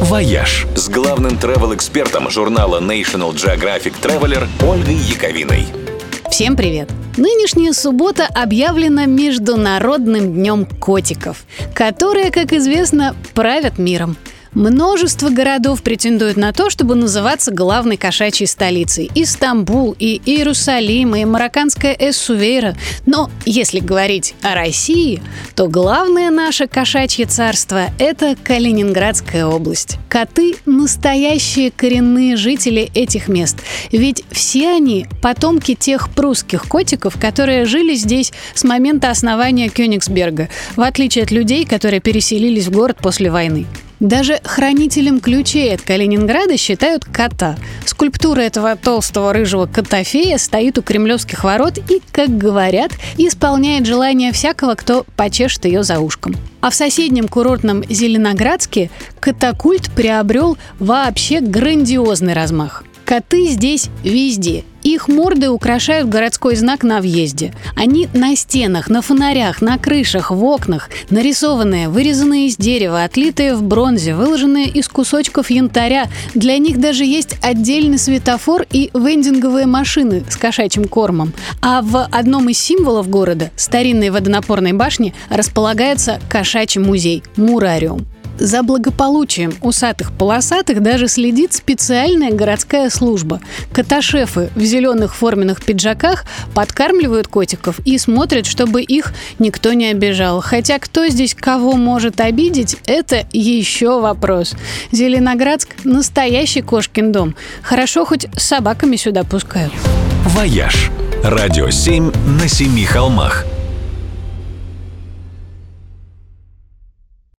[0.00, 5.66] «Вояж» с главным travel-экспертом журнала National Geographic Traveler Ольгой Яковиной.
[6.30, 6.90] Всем привет!
[7.18, 11.44] Нынешняя суббота объявлена Международным днем котиков,
[11.74, 14.16] которые, как известно, правят миром.
[14.54, 19.08] Множество городов претендуют на то, чтобы называться главной кошачьей столицей.
[19.14, 22.76] И Стамбул, и Иерусалим, и марокканская Эссувейра.
[23.06, 25.22] Но если говорить о России,
[25.54, 29.98] то главное наше кошачье царство– это Калининградская область.
[30.08, 33.58] Коты– настоящие коренные жители этих мест.
[33.92, 40.80] Ведь все они– потомки тех прусских котиков, которые жили здесь с момента основания Кёнигсберга, в
[40.80, 43.66] отличие от людей, которые переселились в город после войны.
[44.00, 47.56] Даже хранителем ключей от Калининграда считают кота.
[47.84, 54.74] Скульптура этого толстого рыжего котофея стоит у кремлевских ворот и, как говорят, исполняет желание всякого,
[54.74, 56.34] кто почешет ее за ушком.
[56.62, 58.90] А в соседнем курортном Зеленоградске
[59.20, 62.84] катакульт приобрел вообще грандиозный размах.
[63.10, 64.62] Коты здесь везде.
[64.84, 67.52] Их морды украшают городской знак на въезде.
[67.74, 73.64] Они на стенах, на фонарях, на крышах, в окнах, нарисованные, вырезанные из дерева, отлитые в
[73.64, 76.06] бронзе, выложенные из кусочков янтаря.
[76.36, 81.32] Для них даже есть отдельный светофор и вендинговые машины с кошачьим кормом.
[81.60, 88.06] А в одном из символов города, старинной водонапорной башни, располагается кошачий музей– Мурариум.
[88.40, 93.38] За благополучием усатых-полосатых даже следит специальная городская служба.
[93.70, 96.24] Котошефы в зеленых форменных пиджаках
[96.54, 100.40] подкармливают котиков и смотрят, чтобы их никто не обижал.
[100.40, 104.54] Хотя кто здесь кого может обидеть, это еще вопрос.
[104.90, 107.36] Зеленоградск– настоящий кошкин дом.
[107.60, 109.72] Хорошо, хоть с собаками сюда пускают.
[110.24, 110.90] «Вояж»–
[111.22, 112.10] радио 7
[112.40, 113.44] на семи холмах–